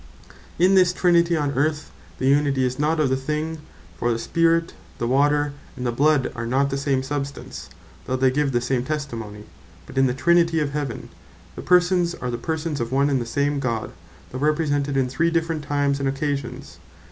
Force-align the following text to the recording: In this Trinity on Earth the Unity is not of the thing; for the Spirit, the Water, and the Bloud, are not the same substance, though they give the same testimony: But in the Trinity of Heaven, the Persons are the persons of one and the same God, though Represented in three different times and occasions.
In 0.57 0.73
this 0.73 0.93
Trinity 0.93 1.37
on 1.37 1.51
Earth 1.51 1.91
the 2.17 2.25
Unity 2.25 2.65
is 2.65 2.79
not 2.79 2.99
of 2.99 3.09
the 3.09 3.15
thing; 3.15 3.59
for 3.95 4.11
the 4.11 4.17
Spirit, 4.17 4.73
the 4.97 5.05
Water, 5.05 5.53
and 5.77 5.85
the 5.85 5.91
Bloud, 5.91 6.31
are 6.33 6.47
not 6.47 6.71
the 6.71 6.77
same 6.79 7.03
substance, 7.03 7.69
though 8.05 8.15
they 8.15 8.31
give 8.31 8.51
the 8.51 8.61
same 8.61 8.83
testimony: 8.83 9.43
But 9.85 9.99
in 9.99 10.07
the 10.07 10.15
Trinity 10.15 10.59
of 10.59 10.71
Heaven, 10.71 11.09
the 11.55 11.61
Persons 11.61 12.15
are 12.15 12.31
the 12.31 12.39
persons 12.39 12.81
of 12.81 12.91
one 12.91 13.11
and 13.11 13.21
the 13.21 13.27
same 13.27 13.59
God, 13.59 13.91
though 14.31 14.39
Represented 14.39 14.97
in 14.97 15.07
three 15.07 15.29
different 15.29 15.63
times 15.63 15.99
and 15.99 16.09
occasions. 16.09 16.79